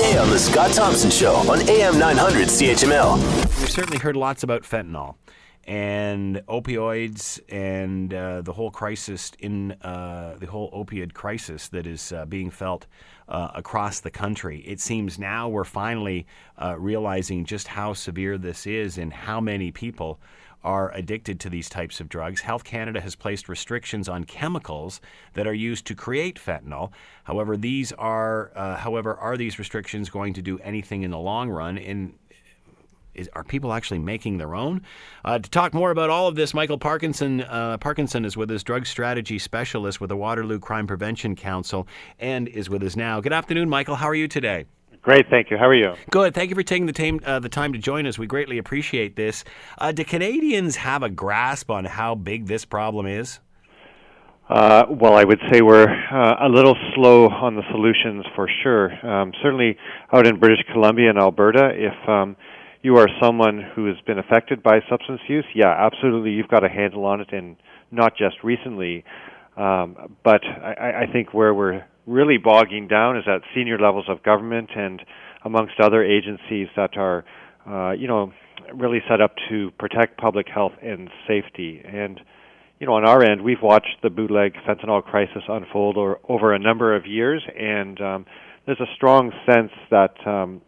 Weekday 0.00 0.18
on 0.18 0.30
The 0.30 0.38
Scott 0.38 0.72
Thompson 0.72 1.10
Show 1.10 1.34
on 1.50 1.60
AM 1.68 1.98
900 1.98 2.48
CHML. 2.48 3.16
We've 3.60 3.70
certainly 3.70 3.98
heard 3.98 4.16
lots 4.16 4.42
about 4.42 4.62
fentanyl 4.62 5.16
and 5.64 6.36
opioids 6.48 7.38
and 7.50 8.14
uh, 8.14 8.40
the 8.40 8.52
whole 8.52 8.70
crisis 8.70 9.32
in 9.40 9.72
uh, 9.82 10.36
the 10.38 10.46
whole 10.46 10.70
opioid 10.70 11.12
crisis 11.12 11.68
that 11.68 11.86
is 11.86 12.12
uh, 12.12 12.24
being 12.24 12.50
felt 12.50 12.86
uh, 13.28 13.48
across 13.54 14.00
the 14.00 14.10
country. 14.10 14.60
It 14.60 14.80
seems 14.80 15.18
now 15.18 15.50
we're 15.50 15.64
finally 15.64 16.26
uh, 16.56 16.76
realizing 16.78 17.44
just 17.44 17.68
how 17.68 17.92
severe 17.92 18.38
this 18.38 18.66
is 18.66 18.96
and 18.96 19.12
how 19.12 19.38
many 19.38 19.70
people 19.70 20.18
are 20.62 20.92
addicted 20.92 21.40
to 21.40 21.50
these 21.50 21.68
types 21.68 22.00
of 22.00 22.08
drugs. 22.08 22.42
Health 22.42 22.64
Canada 22.64 23.00
has 23.00 23.14
placed 23.14 23.48
restrictions 23.48 24.08
on 24.08 24.24
chemicals 24.24 25.00
that 25.34 25.46
are 25.46 25.54
used 25.54 25.86
to 25.86 25.94
create 25.94 26.38
fentanyl. 26.38 26.90
However, 27.24 27.56
these 27.56 27.92
are, 27.92 28.52
uh, 28.54 28.76
however, 28.76 29.14
are 29.14 29.36
these 29.36 29.58
restrictions 29.58 30.10
going 30.10 30.34
to 30.34 30.42
do 30.42 30.58
anything 30.60 31.02
in 31.02 31.10
the 31.10 31.18
long 31.18 31.48
run? 31.50 31.78
In 31.78 32.14
is, 33.12 33.28
are 33.32 33.42
people 33.42 33.72
actually 33.72 33.98
making 33.98 34.38
their 34.38 34.54
own? 34.54 34.82
Uh, 35.24 35.38
to 35.38 35.50
talk 35.50 35.74
more 35.74 35.90
about 35.90 36.10
all 36.10 36.28
of 36.28 36.36
this, 36.36 36.54
Michael 36.54 36.78
Parkinson 36.78 37.42
uh, 37.42 37.76
Parkinson 37.78 38.24
is 38.24 38.36
with 38.36 38.50
us, 38.50 38.62
drug 38.62 38.86
strategy 38.86 39.38
specialist 39.38 40.00
with 40.00 40.08
the 40.08 40.16
Waterloo 40.16 40.58
Crime 40.58 40.86
Prevention 40.86 41.34
Council, 41.34 41.88
and 42.18 42.48
is 42.48 42.70
with 42.70 42.82
us 42.82 42.96
now. 42.96 43.20
Good 43.20 43.32
afternoon, 43.32 43.68
Michael. 43.68 43.96
How 43.96 44.08
are 44.08 44.14
you 44.14 44.28
today? 44.28 44.66
Great, 45.02 45.30
thank 45.30 45.50
you. 45.50 45.56
How 45.56 45.66
are 45.66 45.74
you? 45.74 45.94
Good. 46.10 46.34
Thank 46.34 46.50
you 46.50 46.54
for 46.54 46.62
taking 46.62 46.84
the 46.84 46.92
time 46.92 47.20
uh, 47.24 47.38
the 47.38 47.48
time 47.48 47.72
to 47.72 47.78
join 47.78 48.06
us. 48.06 48.18
We 48.18 48.26
greatly 48.26 48.58
appreciate 48.58 49.16
this. 49.16 49.44
Uh, 49.78 49.92
do 49.92 50.04
Canadians 50.04 50.76
have 50.76 51.02
a 51.02 51.08
grasp 51.08 51.70
on 51.70 51.86
how 51.86 52.14
big 52.14 52.46
this 52.46 52.66
problem 52.66 53.06
is? 53.06 53.40
Uh, 54.50 54.84
well, 54.90 55.14
I 55.14 55.24
would 55.24 55.40
say 55.50 55.62
we're 55.62 55.88
uh, 55.88 56.46
a 56.46 56.48
little 56.48 56.76
slow 56.94 57.28
on 57.28 57.54
the 57.54 57.62
solutions 57.70 58.26
for 58.34 58.50
sure. 58.62 58.90
Um, 59.06 59.32
certainly, 59.42 59.78
out 60.12 60.26
in 60.26 60.38
British 60.38 60.64
Columbia 60.72 61.08
and 61.08 61.18
Alberta, 61.18 61.70
if 61.72 62.08
um, 62.08 62.36
you 62.82 62.96
are 62.96 63.08
someone 63.22 63.62
who 63.74 63.86
has 63.86 63.96
been 64.06 64.18
affected 64.18 64.62
by 64.62 64.80
substance 64.90 65.20
use, 65.28 65.46
yeah, 65.54 65.72
absolutely, 65.78 66.32
you've 66.32 66.48
got 66.48 66.64
a 66.64 66.68
handle 66.68 67.06
on 67.06 67.20
it, 67.20 67.32
and 67.32 67.56
not 67.90 68.16
just 68.18 68.36
recently. 68.42 69.04
Um, 69.56 70.16
but 70.24 70.42
I, 70.44 71.04
I 71.04 71.12
think 71.12 71.32
where 71.32 71.54
we're 71.54 71.84
really 72.10 72.38
bogging 72.38 72.88
down 72.88 73.16
is 73.16 73.24
at 73.26 73.42
senior 73.54 73.78
levels 73.78 74.06
of 74.08 74.22
government 74.22 74.70
and 74.74 75.00
amongst 75.44 75.74
other 75.80 76.02
agencies 76.02 76.68
that 76.76 76.96
are, 76.96 77.24
uh, 77.66 77.92
you 77.92 78.08
know, 78.08 78.32
really 78.74 79.00
set 79.08 79.20
up 79.20 79.34
to 79.48 79.70
protect 79.78 80.18
public 80.18 80.46
health 80.52 80.72
and 80.82 81.08
safety. 81.26 81.80
And, 81.84 82.20
you 82.78 82.86
know, 82.86 82.94
on 82.94 83.08
our 83.08 83.22
end, 83.22 83.42
we've 83.42 83.62
watched 83.62 83.96
the 84.02 84.10
bootleg 84.10 84.54
fentanyl 84.66 85.02
crisis 85.02 85.42
unfold 85.48 85.96
or, 85.96 86.18
over 86.28 86.52
a 86.52 86.58
number 86.58 86.94
of 86.94 87.06
years, 87.06 87.42
and 87.58 88.00
um, 88.00 88.26
there's 88.66 88.80
a 88.80 88.94
strong 88.96 89.32
sense 89.46 89.72
that 89.90 90.14
um, 90.26 90.60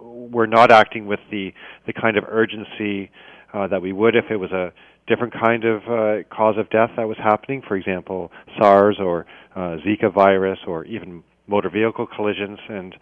we're 0.00 0.46
not 0.46 0.70
acting 0.70 1.06
with 1.06 1.20
the 1.30 1.52
the 1.86 1.92
kind 1.92 2.16
of 2.16 2.24
urgency 2.26 3.10
uh, 3.52 3.66
that 3.68 3.82
we 3.82 3.92
would 3.92 4.14
if 4.16 4.26
it 4.30 4.36
was 4.36 4.52
a 4.52 4.72
different 5.06 5.32
kind 5.32 5.64
of 5.64 5.82
uh, 5.84 6.22
cause 6.34 6.56
of 6.58 6.68
death 6.70 6.90
that 6.96 7.08
was 7.08 7.16
happening. 7.18 7.62
For 7.66 7.76
example, 7.76 8.30
SARS 8.58 8.98
or 9.00 9.26
uh, 9.54 9.76
Zika 9.86 10.12
virus 10.12 10.58
or 10.66 10.84
even 10.84 11.22
motor 11.46 11.70
vehicle 11.70 12.06
collisions, 12.06 12.58
and 12.68 12.94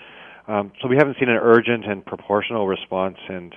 um, 0.47 0.73
so 0.81 0.89
we 0.89 0.97
haven't 0.97 1.17
seen 1.19 1.29
an 1.29 1.39
urgent 1.41 1.85
and 1.85 2.05
proportional 2.05 2.69
response. 2.69 3.17
And 3.29 3.55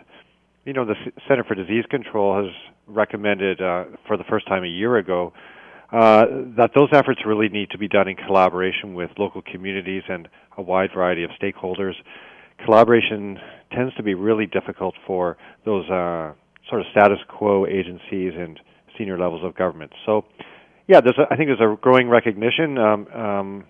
you 0.65 0.73
know, 0.73 0.85
the 0.85 0.95
Center 1.27 1.43
for 1.43 1.55
Disease 1.55 1.85
Control 1.89 2.43
has 2.43 2.51
recommended 2.87 3.61
uh, 3.61 3.85
for 4.07 4.17
the 4.17 4.23
first 4.23 4.47
time 4.47 4.63
a 4.63 4.67
year 4.67 4.97
ago. 4.97 5.33
Uh, 5.91 6.25
that 6.55 6.69
those 6.75 6.89
efforts 6.93 7.21
really 7.25 7.49
need 7.49 7.71
to 7.71 7.77
be 7.79 7.87
done 7.87 8.07
in 8.07 8.15
collaboration 8.15 8.93
with 8.93 9.09
local 9.17 9.41
communities 9.41 10.03
and 10.07 10.27
a 10.57 10.61
wide 10.61 10.91
variety 10.93 11.23
of 11.23 11.31
stakeholders 11.41 11.95
collaboration 12.63 13.39
tends 13.71 13.93
to 13.95 14.03
be 14.03 14.13
really 14.13 14.45
difficult 14.45 14.95
for 15.05 15.37
those 15.65 15.89
uh, 15.89 16.33
sort 16.69 16.81
of 16.81 16.87
status 16.91 17.19
quo 17.27 17.65
agencies 17.65 18.33
and 18.37 18.59
senior 18.97 19.17
levels 19.17 19.43
of 19.43 19.55
government. 19.55 19.91
So, 20.05 20.25
yeah, 20.87 21.01
there's 21.01 21.17
a, 21.17 21.31
I 21.31 21.35
think 21.35 21.49
there's 21.49 21.59
a 21.61 21.75
growing 21.79 22.09
recognition, 22.09 22.77
um, 22.77 23.07
um, 23.07 23.63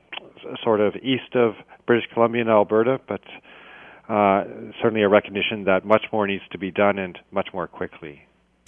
sort 0.64 0.82
of 0.82 0.96
east 0.96 1.36
of 1.36 1.54
British 1.86 2.06
Columbia 2.14 2.42
and 2.42 2.50
Alberta, 2.50 3.00
but 3.08 3.22
uh, 4.10 4.44
certainly 4.82 5.04
a 5.04 5.10
recognition 5.10 5.66
that 5.66 5.86
much 5.86 6.06
more 6.12 6.26
needs 6.26 6.44
to 6.52 6.58
be 6.58 6.72
done 6.72 6.98
and 6.98 7.18
much 7.32 7.50
more 7.54 7.68
quickly. 7.68 8.22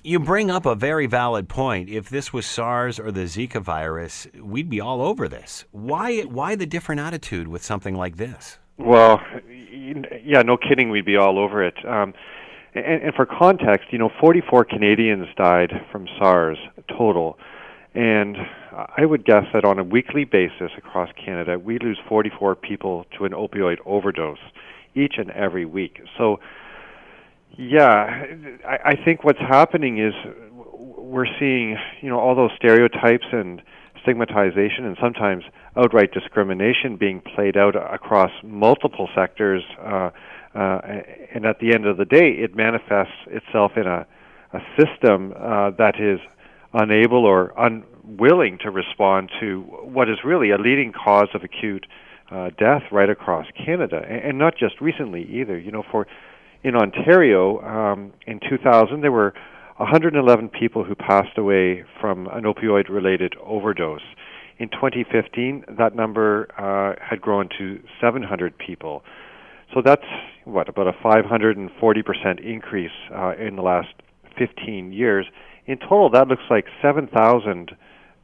You 0.04 0.20
bring 0.20 0.50
up 0.50 0.66
a 0.66 0.74
very 0.74 1.06
valid 1.06 1.48
point. 1.48 1.88
If 1.90 2.10
this 2.10 2.34
was 2.34 2.46
SARS 2.46 3.00
or 3.00 3.12
the 3.12 3.26
Zika 3.26 3.62
virus, 3.62 4.28
we'd 4.40 4.70
be 4.70 4.82
all 4.82 5.02
over 5.02 5.28
this. 5.28 5.66
Why 5.72 6.22
why 6.22 6.56
the 6.56 6.66
different 6.66 7.02
attitude 7.02 7.48
with 7.48 7.64
something 7.64 7.94
like 7.96 8.18
this? 8.18 8.58
Well, 8.78 9.22
yeah, 10.24 10.42
no 10.42 10.58
kidding, 10.58 10.90
we'd 10.90 11.06
be 11.06 11.18
all 11.18 11.38
over 11.38 11.64
it. 11.64 11.76
Um, 11.86 12.16
and, 12.74 13.04
and 13.04 13.14
for 13.16 13.26
context, 13.26 13.88
you 13.92 13.98
know, 13.98 14.10
44 14.20 14.66
Canadians 14.66 15.28
died 15.36 15.72
from 15.92 16.08
SARS 16.18 16.58
total, 16.88 17.38
and 17.94 18.38
I 18.74 19.06
would 19.06 19.26
guess 19.26 19.46
that 19.54 19.66
on 19.66 19.80
a 19.80 19.84
weekly 19.84 20.24
basis 20.24 20.72
across 20.78 21.10
Canada, 21.24 21.60
we 21.60 21.78
lose 21.80 22.00
44 22.08 22.56
people 22.56 23.06
to 23.18 23.26
an 23.26 23.34
opioid 23.34 23.78
overdose 23.86 24.40
each 24.96 25.16
and 25.18 25.30
every 25.32 25.66
week. 25.66 26.02
So, 26.18 26.40
yeah, 27.58 28.26
I, 28.66 28.78
I 28.92 28.96
think 29.04 29.24
what's 29.24 29.40
happening 29.40 30.00
is 30.00 30.14
we're 30.72 31.28
seeing, 31.40 31.78
you 32.02 32.10
know, 32.10 32.20
all 32.20 32.36
those 32.36 32.52
stereotypes 32.56 33.26
and 33.32 33.62
stigmatization 34.04 34.86
and 34.86 34.98
sometimes 35.02 35.44
outright 35.78 36.12
discrimination 36.12 36.98
being 36.98 37.22
played 37.22 37.58
out 37.58 37.76
across 37.76 38.32
multiple 38.44 39.10
sectors. 39.16 39.64
Uh, 39.80 40.10
uh, 40.54 40.82
and 41.34 41.46
at 41.46 41.60
the 41.60 41.74
end 41.74 41.86
of 41.86 41.98
the 41.98 42.06
day, 42.06 42.32
it 42.32 42.56
manifests 42.56 43.14
itself 43.28 43.72
in 43.78 43.88
a, 43.88 44.06
a 44.54 44.60
system 44.78 45.34
uh, 45.38 45.72
that 45.72 46.00
is 46.00 46.20
unable 46.74 47.26
or 47.26 47.54
unwilling 47.58 48.58
to 48.60 48.70
respond 48.70 49.30
to 49.40 49.62
what 49.62 50.10
is 50.10 50.18
really 50.26 50.52
a 50.52 50.58
leading 50.58 50.92
cause 50.92 51.30
of 51.34 51.44
acute 51.44 51.86
uh, 52.32 52.50
death 52.58 52.84
right 52.92 53.10
across 53.10 53.46
Canada, 53.66 54.02
and, 54.08 54.24
and 54.24 54.38
not 54.38 54.56
just 54.58 54.80
recently 54.82 55.24
either. 55.24 55.58
You 55.58 55.72
know, 55.72 55.84
for 55.90 56.08
in 56.64 56.76
Ontario 56.76 57.62
um, 57.62 58.14
in 58.28 58.40
2000, 58.40 59.02
there 59.02 59.12
were 59.12 59.34
111 59.82 60.50
people 60.50 60.84
who 60.84 60.94
passed 60.94 61.40
away 61.40 61.84
from 62.00 62.28
an 62.28 62.44
opioid 62.44 62.88
related 62.88 63.34
overdose. 63.44 64.04
In 64.60 64.70
2015, 64.70 65.66
that 65.76 65.96
number 65.96 66.48
uh, 66.56 67.04
had 67.04 67.20
grown 67.20 67.50
to 67.58 67.80
700 68.00 68.56
people. 68.60 69.02
So 69.74 69.82
that's 69.84 70.06
what 70.46 70.70
about 70.70 70.88
a 70.88 70.94
540% 71.04 72.46
increase 72.46 72.92
uh, 73.12 73.34
in 73.40 73.56
the 73.56 73.64
last 73.64 73.90
15 74.38 74.94
years. 74.94 75.26
In 75.66 75.80
total, 75.80 76.12
that 76.12 76.28
looks 76.28 76.44
like 76.52 76.66
7,000 76.80 77.72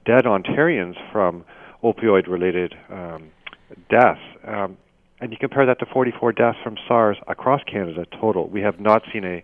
dead 0.06 0.26
Ontarians 0.26 0.94
from 1.12 1.44
opioid-related 1.84 2.76
um, 2.92 3.32
deaths. 3.90 4.20
Um, 4.48 4.78
and 5.20 5.32
you 5.32 5.38
compare 5.40 5.66
that 5.66 5.80
to 5.80 5.88
44 5.92 6.34
deaths 6.34 6.60
from 6.64 6.78
SARS 6.88 7.18
across 7.28 7.64
Canada 7.64 8.06
total. 8.22 8.48
We 8.48 8.62
have 8.62 8.80
not 8.80 9.02
seen 9.12 9.26
a 9.26 9.44